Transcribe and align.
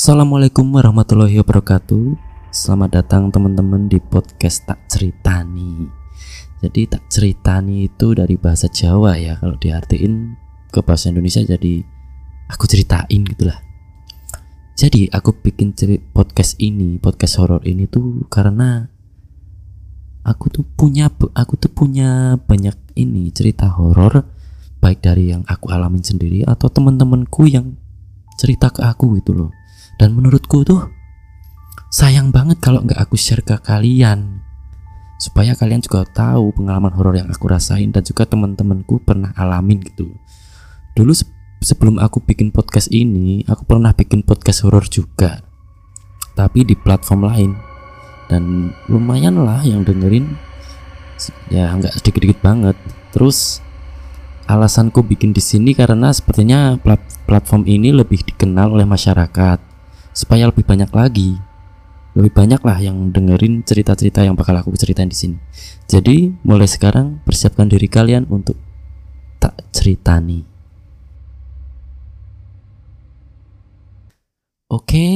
Assalamualaikum 0.00 0.64
warahmatullahi 0.72 1.44
wabarakatuh. 1.44 2.16
Selamat 2.48 3.04
datang 3.04 3.28
teman-teman 3.28 3.84
di 3.84 4.00
podcast 4.00 4.64
Tak 4.64 4.88
Ceritani. 4.88 5.92
Jadi 6.64 6.88
Tak 6.88 7.04
Ceritani 7.12 7.84
itu 7.84 8.16
dari 8.16 8.40
bahasa 8.40 8.64
Jawa 8.72 9.20
ya. 9.20 9.36
Kalau 9.36 9.60
diartiin 9.60 10.40
ke 10.72 10.80
bahasa 10.80 11.12
Indonesia 11.12 11.44
jadi 11.44 11.84
Aku 12.48 12.64
ceritain 12.64 13.28
gitulah. 13.28 13.60
Jadi 14.72 15.12
aku 15.12 15.36
bikin 15.36 15.76
podcast 16.16 16.56
ini 16.56 16.96
Podcast 16.96 17.36
horor 17.36 17.60
ini 17.68 17.84
tuh 17.84 18.24
karena 18.32 18.88
Aku 20.24 20.48
tuh 20.48 20.64
punya 20.64 21.12
Aku 21.12 21.60
tuh 21.60 21.76
punya 21.76 22.40
banyak 22.40 22.96
ini 22.96 23.28
cerita 23.36 23.68
horor 23.68 24.24
Baik 24.80 25.04
dari 25.04 25.28
yang 25.36 25.44
aku 25.44 25.68
alamin 25.68 26.00
sendiri 26.00 26.48
Atau 26.48 26.72
teman-temanku 26.72 27.52
yang 27.52 27.76
cerita 28.40 28.72
ke 28.72 28.80
aku 28.80 29.20
gitu 29.20 29.36
loh 29.36 29.59
dan 30.00 30.16
menurutku 30.16 30.64
tuh 30.64 30.88
sayang 31.92 32.32
banget 32.32 32.56
kalau 32.64 32.80
nggak 32.80 32.96
aku 32.96 33.20
share 33.20 33.44
ke 33.44 33.60
kalian. 33.60 34.40
Supaya 35.20 35.52
kalian 35.52 35.84
juga 35.84 36.08
tahu 36.08 36.56
pengalaman 36.56 36.96
horor 36.96 37.12
yang 37.12 37.28
aku 37.28 37.44
rasain 37.52 37.92
dan 37.92 38.00
juga 38.00 38.24
teman-temanku 38.24 39.04
pernah 39.04 39.36
alamin 39.36 39.84
gitu. 39.84 40.08
Dulu 40.96 41.12
se 41.12 41.28
sebelum 41.60 42.00
aku 42.00 42.24
bikin 42.24 42.48
podcast 42.48 42.88
ini 42.88 43.44
aku 43.44 43.68
pernah 43.68 43.92
bikin 43.92 44.24
podcast 44.24 44.64
horor 44.64 44.88
juga. 44.88 45.44
Tapi 46.32 46.64
di 46.64 46.72
platform 46.72 47.20
lain. 47.28 47.52
Dan 48.32 48.72
lumayan 48.88 49.44
lah 49.44 49.60
yang 49.60 49.84
dengerin. 49.84 50.32
Ya 51.52 51.68
nggak 51.76 52.00
sedikit-sedikit 52.00 52.40
banget. 52.40 52.80
Terus 53.12 53.60
alasanku 54.48 55.04
bikin 55.04 55.36
di 55.36 55.44
sini 55.44 55.76
karena 55.76 56.08
sepertinya 56.16 56.80
plat 56.80 57.04
platform 57.28 57.68
ini 57.68 57.92
lebih 57.92 58.24
dikenal 58.24 58.72
oleh 58.72 58.88
masyarakat 58.88 59.69
supaya 60.12 60.46
lebih 60.48 60.66
banyak 60.66 60.90
lagi 60.90 61.38
lebih 62.14 62.32
banyak 62.34 62.60
lah 62.66 62.78
yang 62.82 63.14
dengerin 63.14 63.62
cerita-cerita 63.62 64.26
yang 64.26 64.34
bakal 64.34 64.58
aku 64.58 64.74
ceritain 64.74 65.06
di 65.06 65.14
sini. 65.14 65.38
Jadi 65.86 66.34
mulai 66.42 66.66
sekarang 66.66 67.22
persiapkan 67.22 67.70
diri 67.70 67.86
kalian 67.86 68.26
untuk 68.26 68.58
tak 69.38 69.54
ceritani. 69.70 70.42
Oke, 74.70 75.06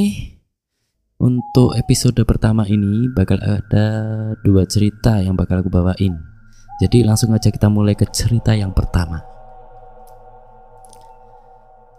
untuk 1.19 1.79
episode 1.79 2.19
pertama 2.27 2.67
ini 2.67 3.07
bakal 3.11 3.39
ada 3.43 3.87
dua 4.43 4.67
cerita 4.67 5.19
yang 5.23 5.35
bakal 5.35 5.63
aku 5.63 5.71
bawain. 5.71 6.15
Jadi 6.83 7.07
langsung 7.07 7.31
aja 7.35 7.55
kita 7.55 7.71
mulai 7.71 7.95
ke 7.95 8.07
cerita 8.11 8.55
yang 8.55 8.75
pertama. 8.75 9.23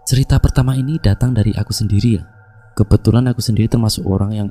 Cerita 0.04 0.40
pertama 0.40 0.76
ini 0.76 1.00
datang 1.00 1.32
dari 1.32 1.50
aku 1.56 1.72
sendiri 1.74 2.10
ya 2.20 2.35
kebetulan 2.76 3.24
aku 3.32 3.40
sendiri 3.40 3.66
termasuk 3.72 4.04
orang 4.04 4.30
yang 4.36 4.48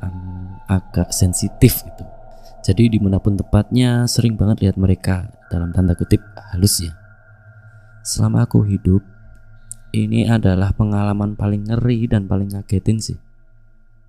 agak 0.66 1.14
sensitif 1.14 1.86
gitu 1.86 2.06
jadi 2.66 2.90
di 2.90 2.98
mana 2.98 3.22
pun 3.22 3.38
tempatnya 3.38 4.09
sering 4.09 4.34
banget 4.34 4.66
lihat 4.66 4.76
mereka 4.81 5.30
dalam 5.54 5.70
tanda 5.70 5.94
kutip 5.94 6.18
halus 6.50 6.81
ya. 6.81 6.98
Selama 8.02 8.50
aku 8.50 8.66
hidup 8.66 9.06
ini 9.94 10.26
adalah 10.26 10.73
pengalaman 10.73 11.38
paling 11.38 11.70
ngeri 11.70 12.09
dan 12.09 12.26
paling 12.26 12.58
ngagetin 12.58 12.98
sih. 12.98 13.22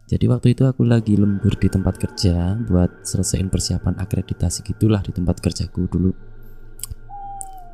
Jadi 0.08 0.24
waktu 0.32 0.56
itu 0.56 0.64
aku 0.64 0.88
lagi 0.88 1.20
lembur 1.20 1.52
di 1.60 1.68
tempat 1.68 2.00
kerja 2.00 2.56
buat 2.64 3.04
selesaiin 3.04 3.52
persiapan 3.52 4.00
akreditasi 4.00 4.64
gitulah 4.64 5.04
di 5.04 5.12
tempat 5.12 5.36
kerjaku 5.36 5.84
dulu. 5.84 6.16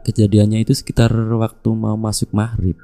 Kejadiannya 0.02 0.66
itu 0.66 0.74
sekitar 0.74 1.14
waktu 1.14 1.70
mau 1.78 1.94
masuk 1.94 2.34
maghrib 2.34 2.74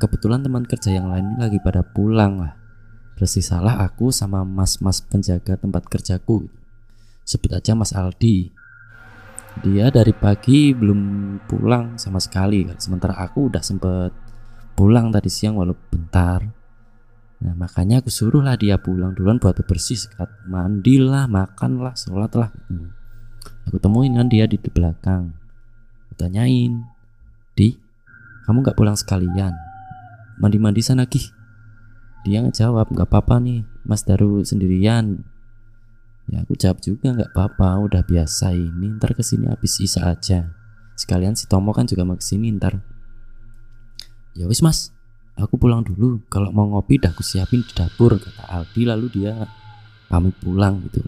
kebetulan 0.00 0.44
teman 0.44 0.64
kerja 0.68 0.92
yang 0.92 1.08
lain 1.08 1.40
lagi 1.40 1.60
pada 1.60 1.80
pulang 1.80 2.40
lah. 2.40 2.52
Salah 3.20 3.84
aku 3.84 4.08
sama 4.08 4.48
mas-mas 4.48 5.04
penjaga 5.04 5.52
tempat 5.60 5.84
kerjaku. 5.92 6.48
Sebut 7.28 7.52
aja 7.52 7.76
mas 7.76 7.92
Aldi. 7.92 8.48
Dia 9.60 9.92
dari 9.92 10.16
pagi 10.16 10.72
belum 10.72 11.00
pulang 11.44 12.00
sama 12.00 12.16
sekali. 12.16 12.64
Sementara 12.80 13.20
aku 13.20 13.52
udah 13.52 13.60
sempet 13.60 14.16
pulang 14.72 15.12
tadi 15.12 15.28
siang 15.28 15.60
walau 15.60 15.76
bentar. 15.92 16.40
Nah 17.44 17.54
makanya 17.56 18.00
aku 18.00 18.08
suruh 18.08 18.40
lah 18.40 18.56
dia 18.56 18.80
pulang 18.80 19.12
duluan 19.12 19.36
buat 19.36 19.60
bersih 19.68 20.00
sekat. 20.00 20.48
Mandilah 20.48 21.28
makanlah 21.28 21.92
sholat 21.92 22.32
lah 22.32 22.48
aku 23.68 23.76
temuin 23.78 24.16
kan 24.16 24.32
dia 24.32 24.48
di 24.48 24.56
belakang. 24.56 25.30
Aku 26.08 26.14
tanyain 26.16 26.88
di 27.52 27.76
kamu 28.48 28.64
nggak 28.64 28.78
pulang 28.80 28.96
sekalian 28.96 29.69
mandi-mandi 30.40 30.80
sana 30.80 31.04
gih 31.04 31.28
dia 32.20 32.44
ngejawab 32.44 32.92
nggak 32.92 33.08
apa-apa 33.08 33.40
nih 33.40 33.64
Mas 33.84 34.04
Daru 34.04 34.44
sendirian. 34.44 35.24
Ya 36.28 36.44
aku 36.44 36.54
jawab 36.54 36.78
juga 36.84 37.16
nggak 37.16 37.32
apa-apa 37.32 37.80
udah 37.80 38.02
biasa 38.04 38.52
ini 38.54 38.92
ntar 39.00 39.16
ke 39.16 39.24
sini 39.24 39.48
habis 39.48 39.80
isa 39.80 40.04
aja. 40.04 40.52
Sekalian 40.94 41.32
si 41.32 41.48
Tomo 41.48 41.72
kan 41.72 41.88
juga 41.88 42.04
mau 42.04 42.20
ke 42.20 42.24
sini 42.24 42.52
ntar. 42.54 42.76
Ya 44.36 44.44
wis 44.46 44.60
mas 44.60 44.92
aku 45.40 45.56
pulang 45.56 45.80
dulu. 45.80 46.20
Kalau 46.28 46.52
mau 46.52 46.68
ngopi 46.68 47.00
dah 47.00 47.10
aku 47.10 47.24
siapin 47.24 47.64
di 47.64 47.72
dapur 47.72 48.20
kata 48.20 48.52
Aldi. 48.52 48.82
Lalu 48.84 49.06
dia 49.10 49.48
pamit 50.12 50.36
pulang 50.38 50.84
gitu. 50.86 51.00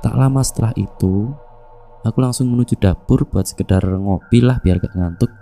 Tak 0.00 0.16
lama 0.16 0.40
setelah 0.40 0.72
itu 0.80 1.30
aku 2.02 2.18
langsung 2.24 2.48
menuju 2.50 2.80
dapur 2.80 3.28
buat 3.28 3.44
sekedar 3.44 3.84
ngopi 3.84 4.40
lah 4.40 4.60
biar 4.60 4.80
gak 4.80 4.96
ngantuk 4.96 5.32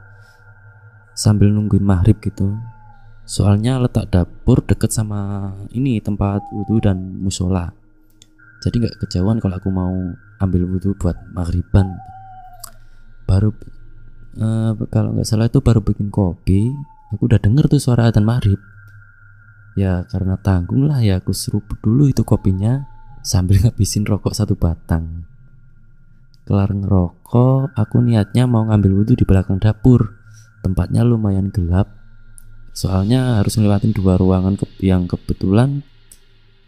sambil 1.12 1.52
nungguin 1.52 1.84
maghrib 1.84 2.18
gitu. 2.20 2.56
Soalnya 3.22 3.78
letak 3.78 4.10
dapur 4.10 4.60
deket 4.66 4.90
sama 4.90 5.52
ini 5.70 6.02
tempat 6.02 6.42
wudhu 6.50 6.82
dan 6.82 7.22
musola. 7.22 7.70
Jadi 8.62 8.82
nggak 8.82 9.06
kejauhan 9.06 9.38
kalau 9.38 9.58
aku 9.58 9.70
mau 9.70 9.94
ambil 10.42 10.66
wudhu 10.66 10.94
buat 10.98 11.14
maghriban. 11.30 11.98
Baru 13.26 13.54
uh, 14.38 14.74
kalau 14.90 15.14
nggak 15.14 15.28
salah 15.28 15.46
itu 15.46 15.62
baru 15.62 15.80
bikin 15.82 16.10
kopi. 16.10 16.74
Aku 17.14 17.28
udah 17.28 17.38
denger 17.38 17.68
tuh 17.68 17.78
suara 17.78 18.10
adzan 18.10 18.26
maghrib. 18.26 18.58
Ya 19.78 20.04
karena 20.08 20.36
tanggung 20.36 20.84
lah 20.84 21.00
ya 21.00 21.20
aku 21.20 21.32
seruput 21.32 21.80
dulu 21.80 22.08
itu 22.08 22.24
kopinya 22.26 22.84
sambil 23.24 23.58
ngabisin 23.62 24.02
rokok 24.02 24.34
satu 24.34 24.58
batang. 24.58 25.24
Kelar 26.42 26.74
ngerokok 26.74 27.78
aku 27.78 27.96
niatnya 28.02 28.50
mau 28.50 28.66
ngambil 28.66 28.98
wudhu 28.98 29.14
di 29.14 29.22
belakang 29.22 29.62
dapur 29.62 30.21
tempatnya 30.62 31.02
lumayan 31.02 31.50
gelap. 31.50 31.90
Soalnya 32.72 33.42
harus 33.42 33.58
ngelewatin 33.58 33.92
dua 33.92 34.16
ruangan 34.16 34.56
ke 34.56 34.64
yang 34.80 35.04
kebetulan 35.04 35.84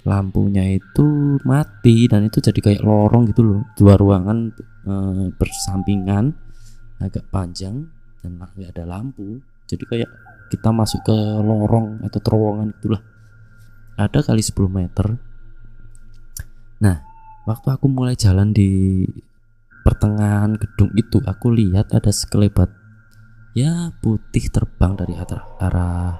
lampunya 0.05 0.77
itu 0.77 1.41
mati 1.49 2.05
dan 2.05 2.29
itu 2.29 2.45
jadi 2.45 2.61
kayak 2.61 2.85
lorong 2.85 3.33
gitu 3.33 3.41
loh. 3.41 3.63
Dua 3.73 3.97
ruangan 3.97 4.53
e, 4.85 4.95
bersampingan 5.33 6.37
agak 7.01 7.25
panjang 7.33 7.89
dan 8.21 8.37
nggak 8.37 8.77
ada 8.77 8.85
lampu. 8.85 9.41
Jadi 9.65 9.85
kayak 9.89 10.11
kita 10.53 10.69
masuk 10.69 11.01
ke 11.09 11.17
lorong 11.41 12.05
atau 12.05 12.21
terowongan 12.21 12.77
itulah 12.77 13.01
ada 13.97 14.21
kali 14.21 14.45
10 14.45 14.69
meter. 14.69 15.17
Nah 16.85 17.01
waktu 17.49 17.69
aku 17.73 17.89
mulai 17.89 18.13
jalan 18.13 18.53
di 18.53 19.05
pertengahan 19.89 20.57
gedung 20.61 20.93
itu 21.01 21.21
aku 21.25 21.49
lihat 21.49 21.97
ada 21.97 22.13
sekelebat 22.13 22.84
ya 23.55 23.95
putih 24.03 24.51
terbang 24.51 24.99
dari 24.99 25.15
arah 25.15 25.47
arah 25.63 26.19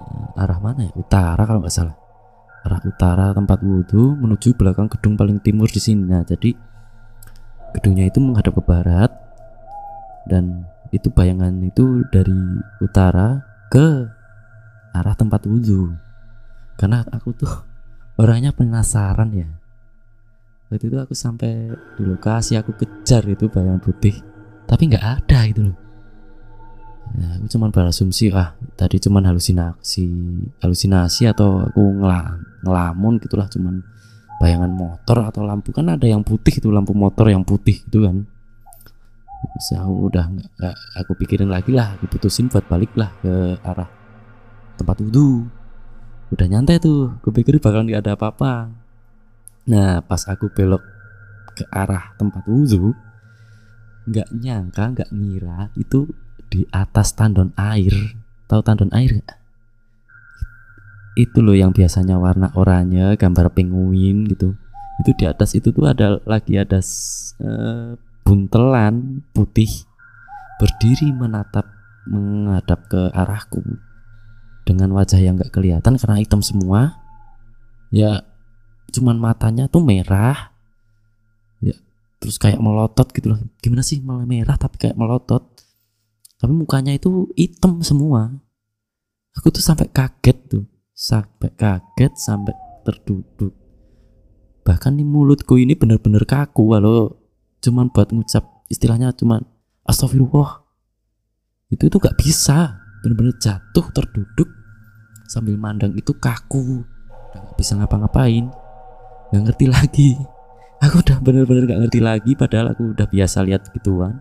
eh, 0.00 0.40
arah 0.40 0.58
mana 0.58 0.88
ya? 0.88 0.92
Utara 0.96 1.44
kalau 1.44 1.60
nggak 1.60 1.74
salah. 1.76 1.96
Arah 2.64 2.80
utara 2.82 3.26
tempat 3.36 3.60
wudhu 3.60 4.16
menuju 4.16 4.56
belakang 4.56 4.88
gedung 4.88 5.14
paling 5.14 5.38
timur 5.44 5.68
di 5.68 5.78
sini. 5.78 6.08
Nah 6.08 6.24
jadi 6.24 6.56
gedungnya 7.76 8.08
itu 8.08 8.18
menghadap 8.18 8.56
ke 8.56 8.62
barat 8.64 9.12
dan 10.26 10.64
itu 10.92 11.12
bayangan 11.12 11.52
itu 11.60 12.04
dari 12.08 12.36
utara 12.80 13.44
ke 13.68 14.08
arah 14.96 15.14
tempat 15.14 15.44
wudhu. 15.44 15.92
Karena 16.80 17.04
aku 17.12 17.36
tuh 17.36 17.52
orangnya 18.22 18.56
penasaran 18.56 19.28
ya. 19.36 19.48
Waktu 20.72 20.88
itu 20.88 20.96
aku 20.96 21.12
sampai 21.12 21.68
di 22.00 22.02
lokasi 22.08 22.56
aku 22.56 22.72
kejar 22.72 23.28
itu 23.28 23.52
bayangan 23.52 23.76
putih 23.76 24.24
tapi 24.64 24.88
nggak 24.88 25.04
ada 25.04 25.38
gitu 25.52 25.68
loh 25.68 25.91
ya 27.12 27.28
aku 27.36 27.46
cuman 27.58 27.68
berasumsi 27.68 28.32
ah 28.32 28.56
tadi 28.78 28.96
cuman 28.96 29.28
halusinasi 29.28 30.06
halusinasi 30.64 31.28
atau 31.28 31.68
aku 31.68 31.82
ngelam, 32.00 32.40
ngelamun 32.64 33.20
gitulah 33.20 33.50
cuman 33.52 33.84
bayangan 34.42 34.74
motor 34.74 35.22
atau 35.30 35.46
lampu. 35.46 35.70
Kan 35.70 35.86
ada 35.86 36.02
yang 36.02 36.26
putih 36.26 36.58
itu 36.58 36.66
lampu 36.74 36.90
motor 36.90 37.30
yang 37.30 37.46
putih 37.46 37.78
itu 37.78 38.02
kan. 38.02 38.26
Terus 39.42 39.68
aku 39.78 39.94
udah 40.10 40.24
nggak 40.26 40.76
aku 40.98 41.12
pikirin 41.22 41.50
lagi 41.50 41.70
lah 41.70 41.94
aku 41.94 42.10
putusin 42.10 42.50
buat 42.50 42.66
balik 42.66 42.90
lah 42.98 43.14
ke 43.22 43.58
arah 43.62 43.86
tempat 44.74 44.98
wudhu. 44.98 45.46
Udah 46.34 46.46
nyantai 46.50 46.82
tuh 46.82 47.14
gue 47.22 47.30
pikir 47.30 47.62
bakal 47.62 47.86
nggak 47.86 48.02
ada 48.02 48.12
apa-apa. 48.18 48.74
Nah 49.70 50.02
pas 50.02 50.26
aku 50.26 50.50
belok 50.50 50.82
ke 51.54 51.62
arah 51.70 52.14
tempat 52.18 52.42
wudhu 52.50 52.90
nggak 54.02 54.28
nyangka 54.34 54.84
nggak 54.98 55.10
ngira 55.14 55.70
itu 55.78 56.10
di 56.52 56.68
atas 56.68 57.16
tandon 57.16 57.56
air. 57.56 57.96
Tahu 58.52 58.60
tandon 58.60 58.92
air 58.92 59.24
gak? 59.24 59.42
itu 61.12 61.44
loh 61.44 61.52
yang 61.52 61.76
biasanya 61.76 62.16
warna 62.16 62.48
oranye 62.56 63.16
gambar 63.20 63.52
penguin 63.52 64.24
gitu. 64.28 64.56
Itu 65.00 65.12
di 65.16 65.24
atas 65.28 65.52
itu 65.52 65.72
tuh 65.72 65.88
ada 65.88 66.20
lagi 66.24 66.56
ada 66.56 66.80
uh, 67.42 67.96
buntelan 68.24 69.24
putih 69.36 69.68
berdiri 70.56 71.10
menatap 71.12 71.68
menghadap 72.08 72.88
ke 72.88 73.00
arahku 73.12 73.60
dengan 74.62 74.94
wajah 74.94 75.20
yang 75.20 75.36
gak 75.36 75.52
kelihatan 75.52 76.00
karena 76.00 76.16
hitam 76.22 76.40
semua. 76.40 76.96
Ya 77.92 78.24
cuman 78.92 79.20
matanya 79.20 79.68
tuh 79.68 79.84
merah. 79.84 80.48
Ya 81.60 81.76
terus 82.24 82.40
kayak 82.40 82.60
melotot 82.62 83.12
gitu 83.12 83.36
loh. 83.36 83.40
Gimana 83.60 83.84
sih 83.84 84.00
malah 84.00 84.24
merah 84.24 84.56
tapi 84.56 84.80
kayak 84.80 84.96
melotot 84.96 85.44
tapi 86.42 86.58
mukanya 86.58 86.90
itu 86.90 87.30
hitam 87.38 87.86
semua. 87.86 88.34
Aku 89.38 89.54
tuh 89.54 89.62
sampai 89.62 89.86
kaget 89.94 90.50
tuh. 90.50 90.66
Sampai 90.90 91.54
kaget 91.54 92.18
sampai 92.18 92.50
terduduk. 92.82 93.54
Bahkan 94.66 94.98
di 94.98 95.06
mulutku 95.06 95.54
ini 95.54 95.78
bener-bener 95.78 96.26
kaku 96.26 96.66
walau 96.66 97.14
cuman 97.62 97.94
buat 97.94 98.10
ngucap 98.10 98.66
istilahnya 98.66 99.14
cuman 99.14 99.46
astagfirullah 99.86 100.66
itu 101.70 101.86
tuh 101.86 102.02
gak 102.02 102.18
bisa. 102.18 102.82
Bener-bener 103.06 103.38
jatuh 103.38 103.86
terduduk. 103.94 104.50
Sambil 105.30 105.54
mandang 105.54 105.94
itu 105.94 106.10
kaku. 106.18 106.82
Gak 107.30 107.54
bisa 107.54 107.78
ngapa-ngapain. 107.78 108.50
Gak 109.30 109.42
ngerti 109.46 109.70
lagi. 109.70 110.10
Aku 110.90 111.06
udah 111.06 111.22
bener-bener 111.22 111.70
gak 111.70 111.86
ngerti 111.86 112.02
lagi 112.02 112.34
padahal 112.34 112.74
aku 112.74 112.90
udah 112.90 113.06
biasa 113.06 113.46
lihat 113.46 113.70
gituan 113.70 114.18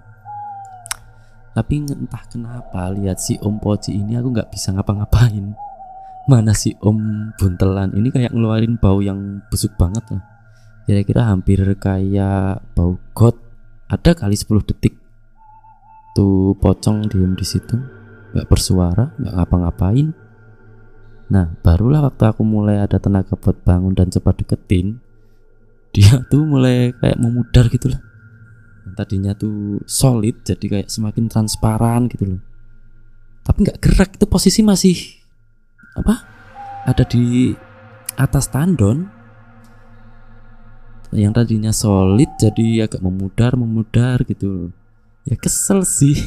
tapi 1.51 1.83
entah 1.83 2.23
kenapa 2.31 2.87
lihat 2.95 3.19
si 3.19 3.35
om 3.43 3.59
Poci 3.59 3.91
ini 3.91 4.15
aku 4.15 4.31
gak 4.31 4.51
bisa 4.51 4.71
ngapa-ngapain. 4.71 5.51
Mana 6.29 6.55
si 6.55 6.71
om 6.79 7.31
buntelan 7.35 7.91
ini 7.97 8.07
kayak 8.07 8.31
ngeluarin 8.31 8.79
bau 8.79 9.03
yang 9.03 9.43
busuk 9.51 9.75
banget 9.75 10.05
lah. 10.11 10.23
Kira-kira 10.87 11.27
hampir 11.27 11.59
kayak 11.75 12.63
bau 12.71 12.95
got. 13.11 13.35
Ada 13.91 14.15
kali 14.15 14.39
10 14.39 14.63
detik. 14.63 14.95
Tuh 16.15 16.55
pocong 16.55 17.11
diem 17.11 17.35
di 17.35 17.43
situ. 17.43 17.75
Nggak 18.31 18.47
bersuara 18.47 19.11
nggak 19.19 19.33
ngapa-ngapain. 19.35 20.07
Nah 21.31 21.51
barulah 21.59 22.07
waktu 22.07 22.23
aku 22.31 22.47
mulai 22.47 22.79
ada 22.79 22.95
tenaga 22.95 23.35
buat 23.35 23.59
bangun 23.67 23.91
dan 23.91 24.07
coba 24.07 24.31
deketin 24.35 25.03
dia 25.91 26.23
tuh 26.31 26.47
mulai 26.47 26.95
kayak 26.95 27.19
memudar 27.19 27.67
gitu 27.67 27.91
lah 27.91 27.99
tadinya 28.97 29.31
tuh 29.37 29.81
solid 29.85 30.41
jadi 30.41 30.65
kayak 30.79 30.89
semakin 30.89 31.29
transparan 31.29 32.09
gitu 32.09 32.35
loh. 32.35 32.41
Tapi 33.41 33.57
nggak 33.65 33.79
gerak 33.81 34.09
itu 34.17 34.25
posisi 34.29 34.61
masih 34.61 34.97
apa? 35.97 36.25
Ada 36.85 37.05
di 37.05 37.53
atas 38.17 38.49
tandon. 38.49 39.09
Yang 41.11 41.33
tadinya 41.43 41.71
solid 41.75 42.31
jadi 42.39 42.87
agak 42.87 43.03
memudar 43.03 43.59
memudar 43.59 44.23
gitu 44.23 44.45
loh. 44.47 44.69
Ya 45.27 45.35
kesel 45.37 45.83
sih. 45.83 46.17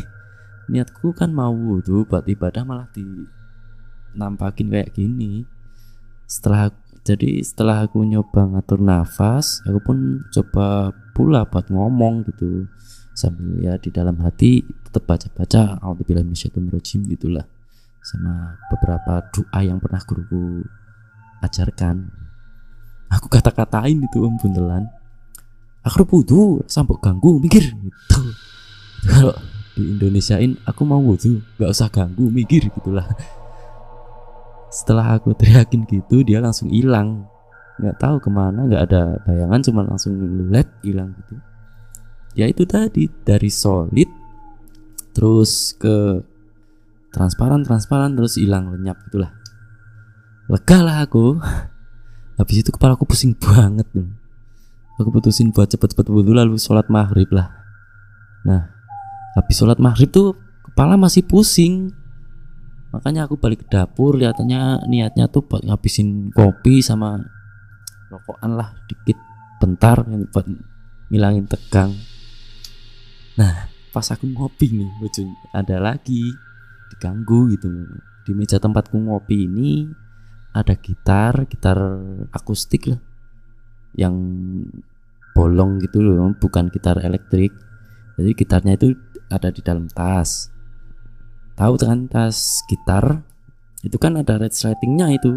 Niatku 0.68 1.12
kan 1.12 1.32
mau 1.32 1.54
tuh 1.84 2.08
buat 2.08 2.24
ibadah 2.24 2.64
malah 2.64 2.88
dinampakin 2.94 4.68
kayak 4.72 4.92
gini. 4.96 5.44
Setelah 6.24 6.72
jadi 7.04 7.44
setelah 7.44 7.84
aku 7.84 8.00
nyoba 8.00 8.48
ngatur 8.48 8.80
nafas 8.80 9.60
aku 9.68 9.78
pun 9.84 9.98
coba 10.32 10.96
pula 11.14 11.46
buat 11.46 11.70
ngomong 11.70 12.26
gitu. 12.28 12.66
Sambil 13.14 13.62
ya 13.62 13.78
di 13.78 13.94
dalam 13.94 14.18
hati 14.26 14.66
tetap 14.90 15.06
baca-baca 15.06 15.78
auzubillahi 15.78 16.26
minasyaitonirrajim 16.26 17.06
gitulah. 17.14 17.46
Sama 18.02 18.58
beberapa 18.68 19.22
doa 19.30 19.60
yang 19.62 19.78
pernah 19.78 20.02
guruku 20.02 20.66
ajarkan. 21.40 22.10
Aku 23.14 23.30
kata-katain 23.30 24.02
itu 24.02 24.26
om 24.26 24.34
buntelan 24.34 24.90
aku 25.84 26.02
butuh 26.08 26.64
sampai 26.64 26.96
ganggu 26.98 27.36
mikir. 27.38 27.76
Gitu. 27.76 28.20
Kalau 29.04 29.36
di 29.76 29.82
Indonesiain 29.84 30.56
aku 30.64 30.82
mau 30.88 30.98
wudhu 30.98 31.44
nggak 31.60 31.70
usah 31.70 31.92
ganggu 31.92 32.32
mikir 32.32 32.72
gitulah. 32.72 33.04
Setelah 34.72 35.20
aku 35.20 35.36
teriakin 35.36 35.86
gitu 35.86 36.24
dia 36.24 36.40
langsung 36.40 36.72
hilang 36.72 37.28
nggak 37.74 37.96
tahu 37.98 38.16
ke 38.22 38.30
mana 38.30 38.70
nggak 38.70 38.82
ada 38.90 39.18
bayangan 39.26 39.60
cuma 39.66 39.80
langsung 39.82 40.14
led 40.50 40.68
hilang 40.86 41.14
gitu. 41.18 41.34
Ya 42.34 42.50
itu 42.50 42.66
tadi 42.66 43.06
dari 43.22 43.50
solid 43.50 44.10
terus 45.14 45.74
ke 45.78 46.22
transparan 47.14 47.62
transparan 47.62 48.18
terus 48.18 48.38
hilang 48.38 48.70
lenyap 48.74 48.98
gitulah. 49.06 49.30
Lega 50.50 50.78
lah 50.82 51.06
aku. 51.06 51.38
Habis 52.38 52.66
itu 52.66 52.70
kepala 52.74 52.98
aku 52.98 53.06
pusing 53.06 53.30
banget 53.38 53.86
tuh 53.94 54.10
aku 54.98 55.10
putusin 55.10 55.50
buat 55.50 55.66
cepet-cepet 55.66 56.06
wudhu 56.10 56.32
lalu 56.34 56.54
sholat 56.58 56.86
maghrib 56.86 57.26
lah. 57.34 57.50
Nah 58.46 58.70
habis 59.34 59.58
sholat 59.58 59.82
maghrib 59.82 60.10
tuh 60.10 60.38
kepala 60.70 60.94
masih 60.94 61.26
pusing. 61.26 61.90
Makanya 62.94 63.26
aku 63.26 63.34
balik 63.34 63.66
ke 63.66 63.74
dapur 63.74 64.14
lihatnya 64.14 64.86
niatnya 64.86 65.26
tuh 65.26 65.42
buat 65.42 65.66
ngabisin 65.66 66.30
kopi 66.30 66.78
sama 66.78 67.18
rokokan 68.14 68.54
lah 68.54 68.70
dikit 68.86 69.18
bentar 69.58 70.06
buat 70.06 70.46
ngilangin 71.10 71.50
tegang. 71.50 71.90
Nah 73.34 73.70
pas 73.90 74.06
aku 74.10 74.26
ngopi 74.30 74.74
nih 74.74 74.90
ada 75.54 75.82
lagi 75.82 76.30
diganggu 76.94 77.50
gitu. 77.54 77.68
Di 78.24 78.32
meja 78.32 78.56
tempatku 78.56 78.96
ngopi 78.96 79.50
ini 79.50 79.90
ada 80.54 80.78
gitar 80.78 81.50
gitar 81.50 81.78
akustik 82.30 82.86
lah 82.86 83.00
yang 83.98 84.14
bolong 85.34 85.82
gitu 85.82 86.02
loh 86.02 86.30
bukan 86.38 86.70
gitar 86.70 87.02
elektrik. 87.02 87.50
Jadi 88.14 88.30
gitarnya 88.38 88.78
itu 88.78 88.94
ada 89.26 89.50
di 89.50 89.58
dalam 89.62 89.90
tas. 89.90 90.54
Tahu 91.54 91.74
kan 91.78 92.06
tas 92.06 92.62
gitar? 92.70 93.22
Itu 93.82 93.98
kan 93.98 94.18
ada 94.18 94.38
red 94.38 94.54
slidingnya 94.54 95.10
itu. 95.14 95.34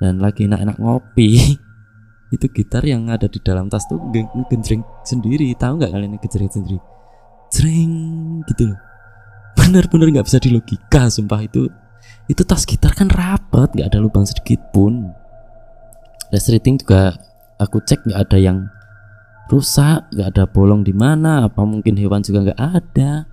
Dan 0.00 0.20
lagi 0.20 0.48
enak-enak 0.48 0.76
ngopi 0.80 1.30
itu 2.32 2.46
gitar 2.50 2.82
yang 2.86 3.12
ada 3.12 3.28
di 3.28 3.38
dalam 3.42 3.68
tas 3.68 3.84
tuh 3.84 4.00
ngegenjreng 4.00 4.82
sendiri 5.04 5.52
tahu 5.54 5.76
nggak 5.80 5.92
kalian 5.92 6.10
ngegenjreng 6.16 6.50
sendiri? 6.50 6.78
Jreng 7.52 7.92
gitu 8.48 8.72
loh. 8.72 8.80
Bener-bener 9.54 10.08
nggak 10.18 10.26
bisa 10.26 10.38
dilogika 10.40 11.06
sumpah. 11.12 11.44
Itu 11.44 11.68
itu 12.26 12.42
tas 12.42 12.64
gitar 12.64 12.96
kan 12.96 13.12
rapat 13.12 13.76
nggak 13.76 13.88
ada 13.92 13.98
lubang 14.00 14.24
sedikit 14.24 14.60
pun. 14.72 15.12
Resleting 16.32 16.80
juga 16.80 17.14
aku 17.60 17.84
cek 17.84 18.08
nggak 18.08 18.20
ada 18.30 18.38
yang 18.40 18.58
rusak 19.52 20.08
nggak 20.08 20.28
ada 20.34 20.44
bolong 20.48 20.80
di 20.82 20.96
mana 20.96 21.46
apa 21.46 21.62
mungkin 21.62 21.94
hewan 22.00 22.24
juga 22.24 22.50
nggak 22.50 22.60
ada. 22.60 23.28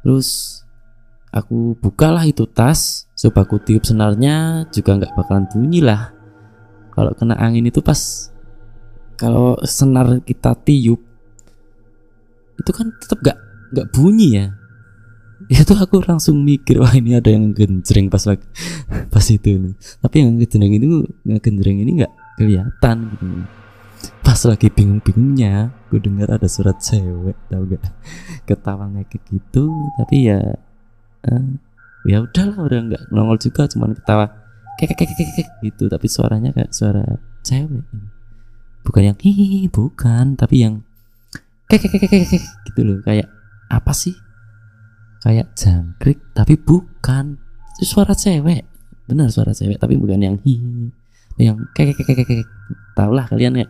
Terus 0.00 0.60
aku 1.34 1.76
bukalah 1.78 2.24
itu 2.24 2.46
tas 2.46 3.10
coba 3.18 3.44
aku 3.44 3.60
tiup 3.60 3.84
senarnya 3.84 4.64
juga 4.72 4.96
nggak 4.96 5.12
bakalan 5.14 5.44
bunyi 5.50 5.84
lah 5.84 6.19
kalau 6.94 7.12
kena 7.14 7.38
angin 7.38 7.66
itu 7.66 7.80
pas 7.80 8.30
kalau 9.20 9.58
senar 9.68 10.24
kita 10.24 10.56
tiup 10.64 11.00
itu 12.60 12.70
kan 12.72 12.92
tetap 13.00 13.18
nggak 13.20 13.38
nggak 13.72 13.86
bunyi 13.92 14.28
ya. 14.36 14.46
Itu 15.64 15.72
aku 15.72 16.04
langsung 16.04 16.44
mikir 16.44 16.84
wah 16.84 16.92
ini 16.92 17.16
ada 17.16 17.32
yang 17.32 17.56
genjreng 17.56 18.12
pas 18.12 18.20
lagi 18.28 18.44
pas 19.12 19.24
itu 19.24 19.72
tapi 19.98 20.20
yang 20.20 20.36
genjreng 20.36 20.72
itu 20.76 21.08
nggak 21.24 21.40
genjreng 21.40 21.80
ini 21.80 22.04
nggak 22.04 22.12
kelihatan 22.36 22.96
gitu. 23.16 23.26
Pas 24.20 24.36
lagi 24.44 24.68
bingung-bingungnya 24.68 25.72
gue 25.88 26.00
dengar 26.00 26.28
ada 26.36 26.46
surat 26.46 26.76
cewek 26.78 27.36
tau 27.48 27.64
gak 27.66 27.82
ketawa 28.48 28.86
kayak 28.92 29.20
gitu 29.32 29.72
tapi 29.96 30.28
ya 30.28 30.40
uh, 31.26 31.46
ya 32.06 32.24
udahlah 32.24 32.56
udah 32.60 32.78
nggak 32.92 33.02
nongol 33.10 33.36
juga 33.40 33.66
cuman 33.68 33.96
ketawa 33.96 34.30
kek 34.78 34.94
kek 34.94 35.08
kek 35.10 35.30
kek 35.34 35.48
gitu 35.64 35.90
tapi 35.90 36.06
suaranya 36.06 36.54
kayak 36.54 36.70
suara 36.70 37.02
cewek 37.42 37.84
bukan 38.84 39.02
yang 39.12 39.18
hihi 39.18 39.68
bukan 39.72 40.34
tapi 40.38 40.66
yang 40.66 40.84
kek 41.66 41.82
kek 41.82 41.96
kek 41.96 42.10
kek 42.10 42.44
gitu 42.70 42.80
loh 42.82 42.98
kayak 43.02 43.28
apa 43.70 43.92
sih 43.94 44.14
kayak 45.22 45.52
jangkrik 45.54 46.20
tapi 46.32 46.58
bukan 46.58 47.38
itu 47.78 47.84
suara 47.86 48.12
cewek 48.16 48.66
benar 49.06 49.28
suara 49.30 49.52
cewek 49.52 49.78
tapi 49.78 49.98
bukan 49.98 50.20
yang 50.20 50.36
hihi 50.42 50.90
yang 51.40 51.56
kek 51.72 51.96
kek 51.96 52.06
kek 52.06 52.26
kek 52.26 52.48
tau 52.94 53.12
lah 53.14 53.28
kalian 53.28 53.64
ya 53.64 53.68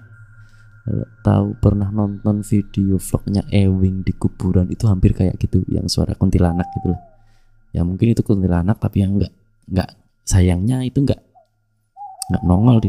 tahu 1.21 1.55
pernah 1.61 1.93
nonton 1.93 2.41
video 2.43 2.97
vlognya 2.97 3.45
Ewing 3.53 4.03
di 4.03 4.17
kuburan 4.17 4.67
itu 4.73 4.89
hampir 4.89 5.13
kayak 5.13 5.37
gitu 5.37 5.63
yang 5.69 5.87
suara 5.87 6.17
kuntilanak 6.17 6.67
gitu 6.81 6.97
lah 6.97 7.01
ya 7.71 7.87
mungkin 7.87 8.17
itu 8.17 8.23
kuntilanak 8.25 8.81
tapi 8.81 9.05
yang 9.05 9.15
enggak 9.15 9.33
enggak 9.71 9.91
sayangnya 10.31 10.87
itu 10.87 11.03
enggak 11.03 11.19
enggak 12.31 12.43
nongol 12.47 12.79
di 12.79 12.89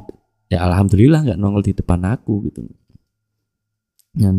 ya 0.54 0.62
alhamdulillah 0.70 1.26
enggak 1.26 1.40
nongol 1.42 1.66
di 1.66 1.74
depan 1.74 2.06
aku 2.06 2.46
gitu. 2.46 2.62
Dan 4.14 4.38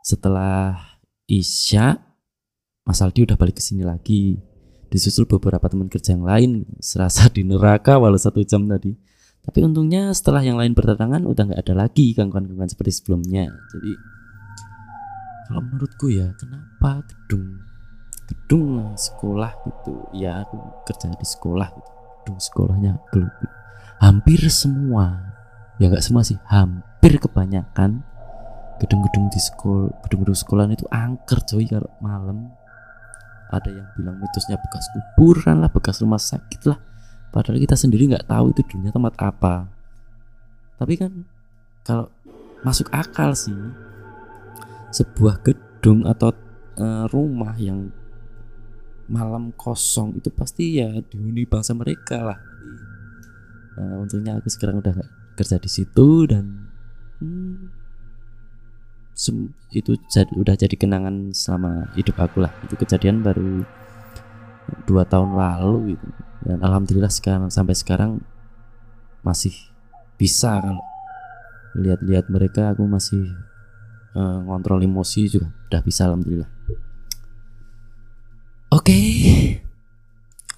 setelah 0.00 0.78
Isya 1.28 2.00
Mas 2.88 3.04
Aldi 3.04 3.28
udah 3.28 3.36
balik 3.36 3.60
ke 3.60 3.62
sini 3.62 3.84
lagi. 3.84 4.40
Disusul 4.88 5.28
beberapa 5.28 5.68
teman 5.68 5.92
kerja 5.92 6.16
yang 6.16 6.24
lain 6.24 6.64
serasa 6.80 7.28
di 7.28 7.44
neraka 7.44 8.00
walau 8.00 8.16
satu 8.16 8.40
jam 8.40 8.64
tadi. 8.64 8.96
Tapi 9.44 9.60
untungnya 9.60 10.08
setelah 10.16 10.40
yang 10.40 10.56
lain 10.56 10.72
berdatangan 10.72 11.28
udah 11.28 11.52
nggak 11.52 11.60
ada 11.60 11.74
lagi 11.76 12.16
gangguan-gangguan 12.16 12.72
seperti 12.72 12.96
sebelumnya. 12.96 13.52
Jadi 13.52 13.92
kalau 15.48 15.60
menurutku 15.68 16.08
ya 16.08 16.32
kenapa 16.40 17.04
gedung 17.04 17.60
gedung 18.28 18.92
sekolah 18.92 19.56
gitu 19.64 20.04
ya 20.12 20.44
aku 20.44 20.60
kerja 20.84 21.08
di 21.08 21.26
sekolah 21.26 21.68
gitu. 21.72 21.90
Gedung 22.22 22.38
sekolahnya 22.38 22.92
hampir 24.04 24.40
semua. 24.52 25.32
Ya 25.80 25.88
nggak 25.88 26.04
semua 26.04 26.22
sih. 26.22 26.36
Hampir 26.44 27.16
kebanyakan 27.16 28.04
gedung-gedung 28.78 29.26
di 29.32 29.40
sekolah 29.42 29.90
gedung-gedung 30.06 30.38
sekolah 30.38 30.64
itu 30.70 30.86
angker 30.92 31.40
coy 31.48 31.64
kalau 31.64 31.90
malam. 32.04 32.52
Ada 33.48 33.72
yang 33.72 33.88
bilang 33.96 34.20
mitosnya 34.20 34.60
bekas 34.60 34.92
kuburan 34.92 35.64
lah 35.64 35.72
bekas 35.72 36.04
rumah 36.04 36.20
sakit 36.20 36.68
lah. 36.68 36.76
Padahal 37.32 37.56
kita 37.56 37.80
sendiri 37.80 38.12
nggak 38.12 38.28
tahu 38.28 38.52
itu 38.52 38.60
dunia 38.68 38.92
tempat 38.92 39.16
apa. 39.24 39.72
Tapi 40.76 40.94
kan 41.00 41.12
kalau 41.80 42.12
masuk 42.60 42.92
akal 42.92 43.32
sih 43.32 43.56
sebuah 44.92 45.40
gedung 45.40 46.04
atau 46.04 46.32
uh, 46.76 47.04
rumah 47.08 47.56
yang 47.56 47.88
malam 49.08 49.56
kosong 49.56 50.20
itu 50.20 50.28
pasti 50.28 50.78
ya 50.78 50.92
dihuni 51.00 51.48
bangsa 51.48 51.72
mereka 51.72 52.20
lah. 52.22 52.38
Uh, 53.78 54.04
untungnya 54.04 54.36
aku 54.36 54.52
sekarang 54.52 54.84
udah 54.84 54.92
gak 54.92 55.10
kerja 55.38 55.56
di 55.56 55.70
situ 55.70 56.26
dan 56.28 56.68
hmm, 57.22 57.72
itu 59.72 59.96
jadi, 60.12 60.30
udah 60.36 60.54
jadi 60.54 60.76
kenangan 60.76 61.32
selama 61.32 61.90
hidup 61.96 62.20
aku 62.20 62.44
lah. 62.44 62.52
Itu 62.68 62.76
kejadian 62.76 63.24
baru 63.24 63.64
dua 64.84 65.08
tahun 65.08 65.34
lalu 65.34 65.96
gitu. 65.96 66.06
Dan 66.44 66.62
alhamdulillah 66.62 67.10
sekarang 67.10 67.48
sampai 67.48 67.74
sekarang 67.74 68.20
masih 69.24 69.56
bisa 70.20 70.60
kalau 70.60 70.84
lihat-lihat 71.78 72.30
mereka 72.30 72.74
aku 72.74 72.84
masih 72.86 73.34
uh, 74.18 74.42
ngontrol 74.46 74.82
emosi 74.82 75.30
juga 75.30 75.48
udah 75.70 75.82
bisa 75.84 76.08
alhamdulillah 76.08 76.50
oke. 78.68 78.84
Okay. 78.84 79.62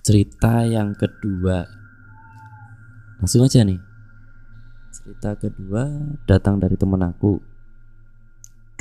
cerita 0.01 0.65
yang 0.67 0.97
kedua. 0.97 1.69
Langsung 3.21 3.45
aja 3.45 3.63
nih. 3.63 3.79
Cerita 4.91 5.37
kedua 5.39 5.87
datang 6.27 6.59
dari 6.59 6.75
temen 6.75 6.99
aku. 7.05 7.39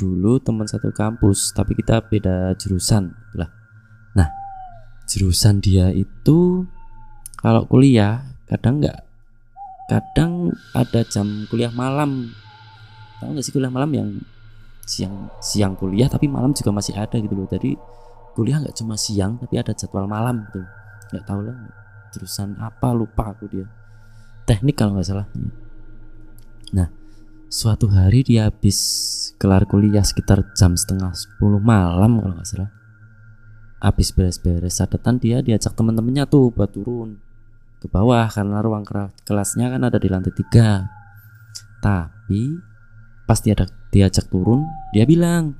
Dulu 0.00 0.40
teman 0.40 0.66
satu 0.66 0.90
kampus 0.90 1.52
tapi 1.52 1.76
kita 1.76 2.02
beda 2.02 2.56
jurusan. 2.56 3.14
Lah 3.36 3.46
nah 4.16 4.26
jurusan 5.06 5.62
dia 5.62 5.94
itu 5.94 6.66
kalau 7.38 7.62
kuliah 7.68 8.26
kadang 8.50 8.82
nggak 8.82 8.98
kadang 9.86 10.50
ada 10.74 11.06
jam 11.06 11.46
kuliah 11.46 11.70
malam. 11.70 12.32
Tahu 13.22 13.36
nggak 13.36 13.44
sih 13.44 13.54
kuliah 13.54 13.70
malam 13.70 13.92
yang 13.92 14.08
siang 14.82 15.30
siang 15.38 15.78
kuliah 15.78 16.10
tapi 16.10 16.26
malam 16.26 16.50
juga 16.56 16.74
masih 16.74 16.96
ada 16.96 17.20
gitu 17.20 17.36
loh. 17.36 17.46
Jadi 17.46 17.76
kuliah 18.34 18.62
nggak 18.62 18.76
cuma 18.76 18.94
siang 18.94 19.36
tapi 19.38 19.58
ada 19.58 19.74
jadwal 19.74 20.06
malam 20.06 20.46
gitu 20.48 20.62
nggak 21.10 21.24
tahu 21.26 21.42
lah 21.42 21.56
jurusan 22.10 22.58
apa 22.58 22.90
lupa 22.90 23.30
aku 23.32 23.46
dia. 23.46 23.66
Teknik 24.44 24.74
kalau 24.74 24.98
nggak 24.98 25.06
salah. 25.06 25.26
Nah 26.74 26.90
suatu 27.50 27.90
hari 27.90 28.26
dia 28.26 28.50
habis 28.50 28.78
kelar 29.38 29.66
kuliah 29.66 30.02
sekitar 30.02 30.54
jam 30.58 30.74
setengah 30.74 31.14
10 31.14 31.38
malam 31.62 32.18
kalau 32.18 32.34
nggak 32.34 32.50
salah. 32.50 32.70
Habis 33.80 34.12
beres-beres 34.12 34.76
catatan 34.76 35.16
dia 35.16 35.40
diajak 35.40 35.72
teman-temannya 35.72 36.28
tuh 36.28 36.52
buat 36.52 36.68
turun 36.68 37.16
ke 37.80 37.88
bawah 37.88 38.28
karena 38.28 38.60
ruang 38.60 38.84
kelasnya 39.24 39.72
kan 39.72 39.80
ada 39.88 39.96
di 39.96 40.08
lantai 40.10 40.34
tiga. 40.34 40.84
Tapi 41.80 42.60
pasti 43.24 43.54
ada 43.54 43.64
diajak 43.88 44.28
turun 44.28 44.66
dia 44.92 45.06
bilang 45.06 45.56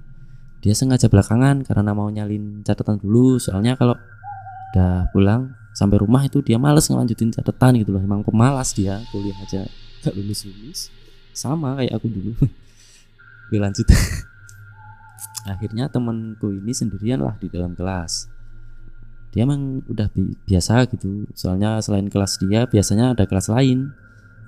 dia 0.60 0.76
sengaja 0.76 1.08
belakangan 1.08 1.64
karena 1.64 1.96
mau 1.96 2.08
nyalin 2.12 2.60
catatan 2.60 3.00
dulu. 3.00 3.40
Soalnya 3.40 3.80
kalau 3.80 3.96
udah 4.70 5.08
pulang 5.10 5.56
sampai 5.72 5.96
rumah 5.98 6.20
itu 6.22 6.44
dia 6.44 6.60
males 6.60 6.86
ngelanjutin 6.86 7.32
catatan 7.32 7.80
gitu 7.80 7.96
loh. 7.96 8.02
Emang 8.04 8.20
pemalas 8.20 8.76
dia 8.76 9.00
kuliah 9.08 9.36
aja 9.40 9.64
gak 10.00 10.16
lulus 10.16 10.48
lulus 10.48 10.80
sama 11.32 11.80
kayak 11.80 11.96
aku 11.96 12.06
dulu. 12.12 12.32
Oke 13.48 13.56
lanjut. 13.56 13.88
Akhirnya 15.52 15.88
temanku 15.88 16.52
ini 16.52 16.76
sendirian 16.76 17.24
lah 17.24 17.34
di 17.40 17.48
dalam 17.48 17.72
kelas. 17.72 18.28
Dia 19.32 19.48
emang 19.48 19.80
udah 19.88 20.12
bi 20.12 20.36
biasa 20.44 20.84
gitu. 20.92 21.24
Soalnya 21.32 21.80
selain 21.80 22.12
kelas 22.12 22.36
dia 22.44 22.68
biasanya 22.68 23.16
ada 23.16 23.24
kelas 23.24 23.48
lain 23.48 23.96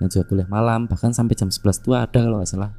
yang 0.04 0.08
juga 0.12 0.28
kuliah 0.28 0.48
malam. 0.50 0.84
Bahkan 0.84 1.16
sampai 1.16 1.32
jam 1.38 1.48
11 1.48 1.80
tuh 1.80 1.96
ada 1.96 2.20
kalau 2.20 2.44
nggak 2.44 2.50
salah. 2.52 2.72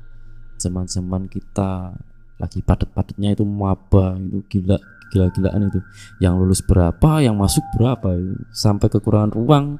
Zaman-zaman 0.62 1.26
kita 1.32 1.98
lagi 2.42 2.60
padat-padatnya 2.66 3.38
itu 3.38 3.46
maba 3.46 4.18
itu 4.18 4.42
gila 4.50 4.78
gila-gilaan 5.14 5.70
itu. 5.70 5.80
Yang 6.18 6.34
lulus 6.42 6.62
berapa 6.66 7.22
yang 7.22 7.38
masuk 7.38 7.62
berapa 7.78 8.18
itu. 8.18 8.34
sampai 8.50 8.88
kekurangan 8.90 9.32
ruang 9.34 9.78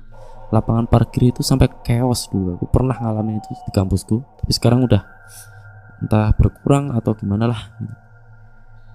lapangan 0.54 0.86
parkir 0.86 1.34
itu 1.34 1.42
sampai 1.42 1.70
chaos 1.82 2.30
dulu. 2.30 2.62
Aku 2.62 2.70
pernah 2.70 2.94
ngalamin 2.94 3.42
itu 3.42 3.58
di 3.58 3.72
kampusku 3.74 4.22
tapi 4.22 4.52
sekarang 4.54 4.86
udah 4.86 5.02
entah 6.04 6.30
berkurang 6.38 6.92
atau 6.92 7.16
gimana 7.16 7.48
lah 7.48 7.62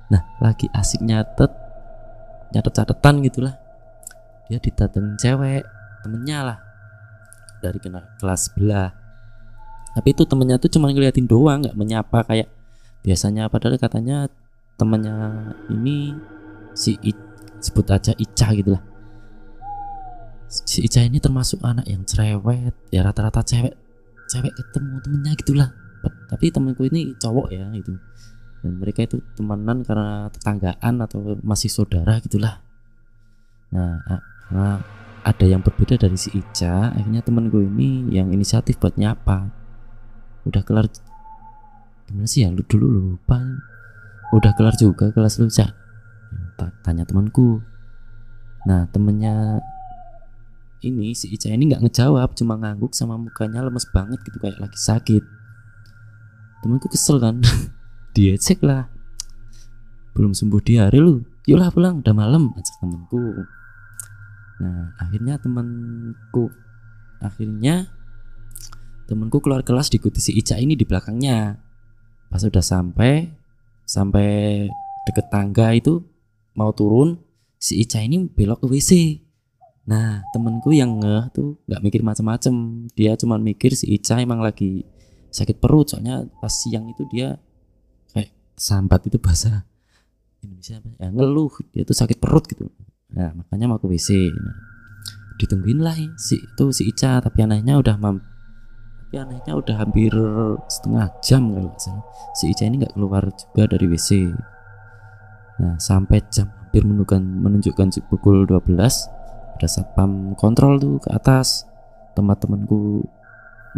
nah 0.09 0.21
lagi 0.45 0.69
asik 0.73 1.01
nyatet 1.05 1.51
nyatet 2.55 2.73
catatan 2.73 3.15
gitulah. 3.27 3.55
Dia 4.49 4.57
didatengin 4.57 5.21
cewek 5.21 5.63
temennya 6.01 6.39
lah 6.41 6.59
dari 7.61 7.77
kena 7.83 8.07
kelas 8.17 8.49
sebelah. 8.49 8.95
Tapi 9.93 10.09
itu 10.15 10.23
temennya 10.25 10.57
tuh 10.63 10.71
cuma 10.73 10.89
ngeliatin 10.89 11.27
doang 11.27 11.67
nggak 11.67 11.77
menyapa 11.77 12.25
kayak 12.25 12.49
biasanya 13.03 13.47
padahal 13.51 13.79
katanya 13.79 14.27
temennya 14.79 15.53
ini 15.71 16.15
si 16.75 16.95
I, 17.03 17.13
sebut 17.59 17.87
aja 17.91 18.15
Ica 18.15 18.55
gitulah 18.55 18.83
si 20.49 20.81
Ica 20.81 21.05
ini 21.05 21.21
termasuk 21.21 21.61
anak 21.61 21.85
yang 21.85 22.03
cerewet 22.09 22.73
ya 22.89 23.05
rata-rata 23.05 23.45
cewek 23.45 23.77
cewek 24.29 24.53
ketemu 24.53 24.95
temennya 25.01 25.33
gitulah. 25.41 25.71
Tapi 26.29 26.53
temanku 26.53 26.85
ini 26.89 27.17
cowok 27.17 27.49
ya 27.51 27.73
itu 27.73 27.97
dan 28.59 28.75
mereka 28.75 29.07
itu 29.07 29.23
temenan 29.39 29.87
karena 29.87 30.29
tetanggaan 30.35 30.95
atau 31.01 31.39
masih 31.41 31.73
saudara 31.73 32.21
gitulah. 32.21 32.61
Nah 33.73 34.03
ada 35.25 35.45
yang 35.45 35.65
berbeda 35.65 35.97
dari 35.97 36.17
si 36.21 36.33
Ica. 36.37 36.93
Akhirnya 36.93 37.25
temanku 37.25 37.65
ini 37.65 38.13
yang 38.13 38.33
inisiatif 38.33 38.77
buat 38.77 38.97
nyapa. 39.01 39.49
Udah 40.49 40.63
kelar 40.65 40.89
gimana 42.09 42.25
sih 42.25 42.43
ya 42.43 42.49
lu 42.49 42.65
dulu 42.65 42.89
lupa? 42.89 43.37
Udah 44.33 44.57
kelar 44.57 44.75
juga 44.81 45.13
kelas 45.13 45.37
lu 45.39 45.53
Cak. 45.53 45.73
Tanya 46.83 47.05
temanku. 47.05 47.61
Nah 48.65 48.89
temennya 48.89 49.61
ini 50.83 51.13
si 51.13 51.29
Ica 51.31 51.53
ini 51.53 51.69
nggak 51.69 51.85
ngejawab 51.85 52.33
cuma 52.39 52.55
ngangguk 52.57 52.95
sama 52.95 53.19
mukanya 53.19 53.67
lemes 53.67 53.87
banget 53.93 54.19
gitu 54.25 54.41
kayak 54.41 54.57
lagi 54.59 54.79
sakit. 54.81 55.25
Temanku 56.65 56.89
kesel 56.91 57.21
kan? 57.21 57.45
Dia 58.17 58.35
cek 58.35 58.65
lah. 58.65 58.91
Belum 60.17 60.35
sembuh 60.35 60.63
di 60.65 60.81
hari 60.81 60.99
lu. 60.99 61.23
Yolah 61.47 61.71
pulang 61.71 62.03
udah 62.03 62.15
malam 62.17 62.51
ajak 62.57 62.77
temanku. 62.83 63.47
Nah 64.59 64.97
akhirnya 64.99 65.39
temanku 65.39 66.51
akhirnya 67.19 67.91
temanku 69.11 69.43
keluar 69.43 69.63
kelas 69.63 69.91
diikuti 69.91 70.19
si 70.23 70.31
Ica 70.35 70.59
ini 70.59 70.75
di 70.75 70.87
belakangnya 70.87 71.68
pas 72.29 72.41
udah 72.45 72.65
sampai 72.65 73.33
sampai 73.89 74.69
deket 75.09 75.27
tangga 75.33 75.73
itu 75.73 76.05
mau 76.53 76.73
turun 76.77 77.21
si 77.57 77.81
Ica 77.81 78.05
ini 78.05 78.29
belok 78.29 78.65
ke 78.65 78.67
WC 78.69 78.93
Nah 79.89 80.21
temenku 80.37 80.77
yang 80.77 81.01
ngeh 81.01 81.33
tuh 81.33 81.57
nggak 81.65 81.81
mikir 81.81 82.01
macam-macam, 82.05 82.85
dia 82.93 83.17
cuma 83.17 83.41
mikir 83.41 83.73
si 83.73 83.89
Ica 83.97 84.21
emang 84.21 84.45
lagi 84.45 84.85
sakit 85.33 85.57
perut 85.57 85.89
soalnya 85.89 86.29
pas 86.41 86.53
siang 86.53 86.89
itu 86.93 87.09
dia 87.09 87.41
kayak 88.13 88.33
sambat 88.57 89.09
itu 89.09 89.17
bahasa 89.21 89.65
Indonesia 90.41 90.81
apa 90.81 90.89
ya 90.97 91.09
ngeluh 91.13 91.53
dia 91.73 91.83
tuh 91.89 91.97
sakit 91.97 92.21
perut 92.21 92.45
gitu. 92.53 92.69
Nah 93.17 93.33
makanya 93.33 93.73
mau 93.73 93.81
ke 93.81 93.89
WC. 93.89 94.29
Nah, 94.29 94.57
ditungguin 95.41 95.81
lah 95.81 95.97
si 96.21 96.37
itu 96.37 96.65
si 96.69 96.85
Ica 96.85 97.25
tapi 97.25 97.41
anehnya 97.41 97.81
udah 97.81 97.97
tapi 99.09 99.25
anehnya 99.25 99.57
udah 99.57 99.81
hampir 99.81 100.13
setengah 100.69 101.09
jam 101.25 101.49
kalau 101.49 101.73
nggak 101.73 101.81
salah. 101.81 102.05
Si 102.37 102.53
Ica 102.53 102.69
ini 102.69 102.85
nggak 102.85 102.93
keluar 102.93 103.25
juga 103.33 103.65
dari 103.65 103.89
WC. 103.89 104.37
Nah 105.65 105.81
sampai 105.81 106.21
jam 106.29 106.53
hampir 106.53 106.85
menunjukkan 106.85 107.17
menunjukkan 107.25 107.89
pukul 108.13 108.45
12 108.45 108.69
ada 109.57 109.65
satpam 109.65 110.37
kontrol 110.37 110.77
tuh 110.77 111.01
ke 111.01 111.09
atas. 111.09 111.65
Teman-temanku 112.13 113.01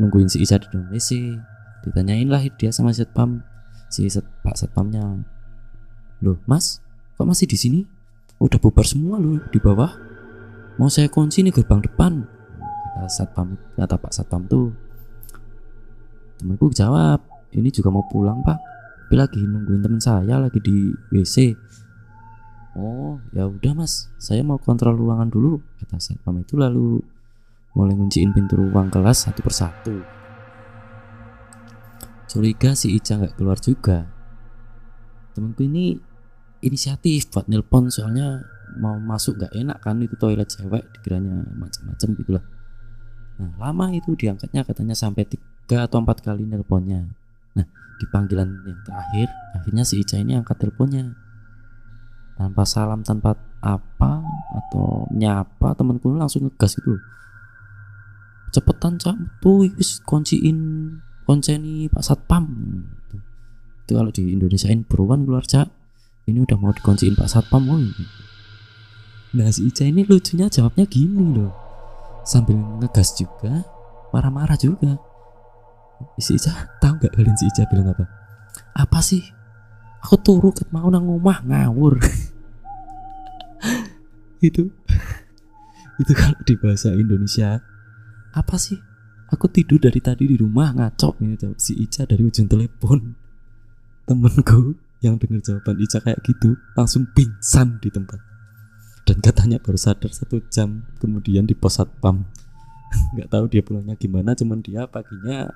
nungguin 0.02 0.26
si 0.26 0.42
Ica 0.42 0.58
di 0.58 0.66
dalam 0.66 0.90
WC 0.90 1.38
ditanyain 1.86 2.26
lah 2.26 2.42
dia 2.58 2.74
sama 2.74 2.90
satpam 2.90 3.46
si 3.86 4.10
sat, 4.10 4.26
pak 4.42 4.58
satpamnya. 4.58 5.14
Loh 6.26 6.42
mas 6.50 6.82
kok 7.14 7.30
masih 7.30 7.46
di 7.46 7.54
sini? 7.54 7.80
Udah 8.42 8.58
bubar 8.58 8.82
semua 8.82 9.22
loh 9.22 9.38
di 9.54 9.62
bawah. 9.62 9.94
Mau 10.74 10.90
saya 10.90 11.06
kunci 11.06 11.46
nih 11.46 11.54
gerbang 11.54 11.86
depan? 11.86 12.26
Kata 12.98 13.06
satpam 13.06 13.54
kata 13.78 13.94
pak 13.94 14.10
satpam 14.10 14.50
tuh 14.50 14.89
temanku 16.40 16.72
jawab 16.72 17.20
ini 17.52 17.68
juga 17.68 17.92
mau 17.92 18.04
pulang 18.08 18.40
pak. 18.40 18.58
Tapi 19.06 19.14
lagi 19.18 19.42
nungguin 19.42 19.82
teman 19.82 19.98
saya 19.98 20.38
lagi 20.38 20.62
di 20.62 20.94
WC 21.12 21.52
oh 22.78 23.20
ya 23.36 23.44
udah 23.44 23.72
mas. 23.76 24.08
Saya 24.16 24.40
mau 24.40 24.56
kontrol 24.56 24.96
ruangan 24.96 25.28
dulu 25.28 25.60
kata 25.82 26.00
satpam 26.00 26.40
itu 26.40 26.56
lalu 26.56 27.02
mulai 27.76 27.94
ngunciin 27.94 28.32
pintu 28.32 28.56
ruang 28.56 28.88
kelas 28.88 29.28
satu 29.28 29.40
persatu. 29.44 29.96
Curiga 32.30 32.72
si 32.78 32.94
Ica 32.94 33.18
nggak 33.18 33.34
keluar 33.36 33.58
juga. 33.58 34.06
Temanku 35.34 35.66
ini 35.66 35.98
inisiatif 36.62 37.32
buat 37.32 37.48
nelpon 37.48 37.90
soalnya 37.90 38.44
mau 38.78 38.94
masuk 39.00 39.40
nggak 39.40 39.52
enak 39.56 39.78
kan 39.82 39.98
itu 39.98 40.14
toilet 40.14 40.46
cewek 40.46 40.84
dikiranya 40.94 41.42
macam-macam 41.58 42.08
gitulah 42.14 42.44
nah 43.40 43.50
lama 43.56 43.90
itu 43.96 44.14
diangkatnya 44.14 44.62
katanya 44.62 44.94
sampai 44.94 45.24
tiga 45.70 45.86
atau 45.86 46.02
empat 46.02 46.26
kali 46.26 46.42
nelponnya. 46.50 47.06
Nah 47.54 47.66
di 48.02 48.04
panggilan 48.10 48.50
yang 48.66 48.82
terakhir 48.82 49.30
akhirnya 49.54 49.86
si 49.86 50.02
Ica 50.02 50.18
ini 50.18 50.34
angkat 50.34 50.58
teleponnya. 50.58 51.14
Tanpa 52.34 52.66
salam 52.66 53.06
tanpa 53.06 53.38
apa 53.62 54.26
atau 54.50 55.06
nyapa 55.14 55.78
temanku 55.78 56.10
langsung 56.10 56.50
ngegas 56.50 56.74
gitu 56.74 56.98
cepetan 58.50 58.98
cak. 58.98 59.14
Tuh 59.38 59.70
wis 59.78 60.02
kunciin 60.02 60.58
konceni 61.22 61.86
Pak 61.86 62.02
Satpam. 62.02 62.50
Itu, 63.06 63.16
itu 63.86 63.92
kalau 63.94 64.10
di 64.10 64.34
Indonesiain 64.34 64.82
beruan 64.82 65.22
keluar 65.22 65.46
cak. 65.46 65.70
Ini 66.26 66.42
udah 66.42 66.58
mau 66.58 66.74
dikunciin 66.74 67.14
Pak 67.14 67.30
Satpam 67.30 67.70
woy 67.70 67.94
nah 69.30 69.46
si 69.46 69.70
Ica 69.70 69.86
ini 69.86 70.02
lucunya 70.02 70.50
jawabnya 70.50 70.90
gini 70.90 71.38
loh. 71.38 71.54
Sambil 72.26 72.58
ngegas 72.58 73.14
juga 73.14 73.62
marah-marah 74.10 74.58
juga 74.58 74.98
si 76.20 76.36
Ica 76.36 76.68
tahu 76.78 77.00
nggak 77.00 77.12
kalian 77.16 77.36
si 77.36 77.48
Ica 77.48 77.64
bilang 77.68 77.92
apa? 77.92 78.04
Apa 78.76 79.00
sih? 79.00 79.24
Aku 80.00 80.16
turu 80.20 80.52
ket 80.52 80.68
mau 80.72 80.88
nang 80.88 81.04
rumah 81.04 81.44
ngawur. 81.44 82.00
Itu. 84.48 84.72
Itu 86.00 86.12
kalau 86.16 86.40
di 86.48 86.56
bahasa 86.56 86.96
Indonesia 86.96 87.60
apa 88.32 88.56
sih? 88.56 88.80
Aku 89.30 89.46
tidur 89.46 89.78
dari 89.78 90.02
tadi 90.02 90.26
di 90.26 90.34
rumah 90.34 90.74
ngaco 90.74 91.14
gitu 91.20 91.54
si 91.60 91.76
Ica 91.76 92.08
dari 92.08 92.24
ujung 92.24 92.48
telepon. 92.48 93.14
Temenku 94.08 94.74
yang 95.04 95.20
dengar 95.20 95.44
jawaban 95.44 95.76
Ica 95.78 96.00
kayak 96.00 96.20
gitu 96.24 96.56
langsung 96.74 97.04
pingsan 97.12 97.78
di 97.84 97.92
tempat. 97.92 98.18
Dan 99.04 99.20
katanya 99.20 99.60
baru 99.60 99.76
sadar 99.76 100.12
satu 100.12 100.40
jam 100.48 100.88
kemudian 100.98 101.44
di 101.44 101.52
pos 101.52 101.76
satpam. 101.76 102.24
Nggak 103.14 103.28
tahu 103.30 103.44
dia 103.52 103.62
pulangnya 103.62 103.94
gimana 103.94 104.34
cuman 104.34 104.64
dia 104.64 104.88
paginya 104.88 105.46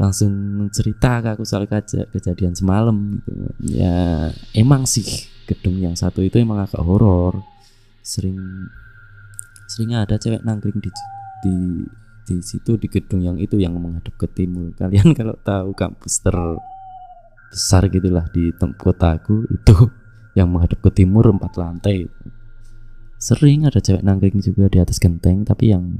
langsung 0.00 0.32
cerita 0.72 1.20
ke 1.20 1.28
aku 1.36 1.44
soal 1.44 1.68
kejadian 1.68 2.56
semalam 2.56 3.20
gitu. 3.20 3.32
Ya 3.76 4.30
emang 4.56 4.88
sih 4.88 5.04
gedung 5.48 5.78
yang 5.80 5.96
satu 5.96 6.24
itu 6.24 6.40
emang 6.40 6.64
agak 6.64 6.80
horor. 6.80 7.42
Sering 8.02 8.38
sering 9.68 9.96
ada 9.96 10.16
cewek 10.18 10.42
nangkring 10.44 10.78
di 10.80 10.90
di 11.42 11.56
di 12.22 12.36
situ 12.40 12.78
di 12.78 12.86
gedung 12.86 13.20
yang 13.20 13.36
itu 13.36 13.58
yang 13.58 13.76
menghadap 13.76 14.14
ke 14.16 14.26
timur. 14.32 14.72
Kalian 14.80 15.12
kalau 15.12 15.36
tahu 15.42 15.72
kampus 15.76 16.22
terbesar 16.24 17.88
gitulah 17.92 18.26
di 18.32 18.52
kotaku 18.56 19.46
itu 19.52 19.90
yang 20.32 20.48
menghadap 20.48 20.80
ke 20.80 20.90
timur 21.04 21.28
empat 21.28 21.60
lantai 21.60 22.08
sering 23.22 23.70
ada 23.70 23.78
cewek 23.78 24.02
nangkring 24.02 24.42
juga 24.42 24.66
di 24.66 24.82
atas 24.82 24.98
genteng 24.98 25.46
tapi 25.46 25.70
yang 25.70 25.94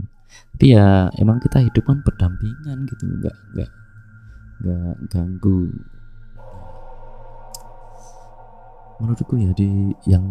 tapi 0.57 0.75
ya 0.75 1.07
emang 1.23 1.39
kita 1.39 1.63
hidup 1.63 1.87
kan 1.87 2.03
berdampingan 2.03 2.83
gitu 2.91 3.07
nggak 3.07 3.37
nggak 3.55 3.71
nggak 4.63 4.95
ganggu. 5.11 5.75
Menurutku 9.03 9.35
ya 9.35 9.51
di 9.59 9.91
yang 10.07 10.23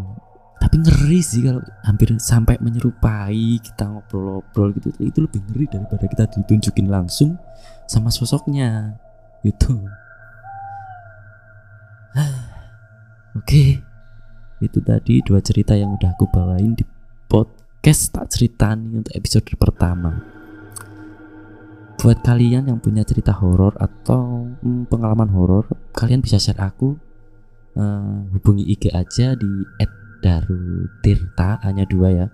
tapi 0.61 0.79
ngeri 0.79 1.19
sih 1.19 1.43
kalau 1.43 1.59
hampir 1.83 2.15
sampai 2.15 2.55
menyerupai 2.63 3.59
kita 3.59 3.91
ngobrol-ngobrol 3.91 4.71
gitu. 4.79 4.95
Itu 5.03 5.27
lebih 5.27 5.43
ngeri 5.51 5.65
daripada 5.67 6.05
kita 6.07 6.23
ditunjukin 6.31 6.87
langsung 6.87 7.35
sama 7.91 8.07
sosoknya. 8.07 8.95
Gitu. 9.43 9.75
Oke. 13.35 13.43
Okay. 13.43 13.69
itu 14.61 14.77
tadi 14.77 15.25
dua 15.25 15.41
cerita 15.41 15.73
yang 15.73 15.97
udah 15.97 16.13
aku 16.13 16.29
bawain 16.29 16.77
di 16.77 16.85
podcast 17.25 18.13
tak 18.13 18.29
cerita 18.29 18.77
nih 18.77 19.01
untuk 19.01 19.13
episode 19.17 19.49
pertama 19.57 20.30
buat 22.01 22.17
kalian 22.25 22.65
yang 22.65 22.81
punya 22.81 23.05
cerita 23.05 23.29
horor 23.29 23.77
atau 23.77 24.49
hmm, 24.65 24.89
pengalaman 24.89 25.29
horor 25.29 25.69
kalian 25.93 26.25
bisa 26.25 26.41
share 26.41 26.57
aku 26.57 26.97
uh, 27.77 28.25
hubungi 28.33 28.65
IG 28.73 28.89
aja 28.89 29.37
di 29.37 29.69
Daru 30.21 30.89
Tirta 31.05 31.61
hanya 31.61 31.85
dua 31.85 32.09
ya. 32.09 32.27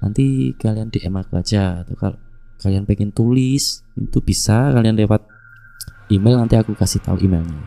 Nanti 0.00 0.56
kalian 0.56 0.88
DM 0.88 1.12
aku 1.16 1.36
aja 1.36 1.84
atau 1.84 1.92
kalau 1.96 2.16
kalian 2.60 2.88
pengen 2.88 3.12
tulis 3.12 3.84
itu 4.00 4.18
bisa. 4.24 4.72
Kalian 4.72 4.96
lewat 4.96 5.24
email 6.08 6.40
nanti 6.40 6.56
aku 6.56 6.72
kasih 6.72 7.04
tahu 7.04 7.20
emailnya. 7.20 7.60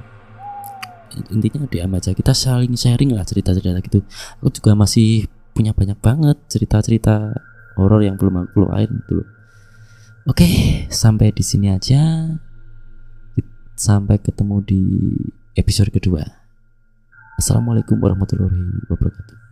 Intinya 1.34 1.66
DM 1.66 1.94
aja 1.98 2.14
kita 2.14 2.34
saling 2.34 2.74
sharing 2.78 3.14
lah 3.14 3.26
cerita-cerita 3.26 3.82
gitu. 3.86 4.02
Aku 4.42 4.50
juga 4.54 4.78
masih 4.78 5.26
punya 5.54 5.74
banyak 5.74 5.98
banget 5.98 6.38
cerita-cerita 6.46 7.34
horor 7.78 8.06
yang 8.06 8.18
belum 8.18 8.46
aku 8.46 8.50
keluarin 8.54 9.02
dulu 9.10 9.37
oke 10.28 10.48
sampai 10.92 11.32
di 11.32 11.44
sini 11.44 11.72
aja 11.72 12.28
sampai 13.78 14.18
ketemu 14.20 14.58
di 14.66 14.84
episode 15.56 15.94
kedua 15.94 16.48
Assalamualaikum 17.38 18.02
warahmatullahi 18.02 18.90
wabarakatuh. 18.90 19.47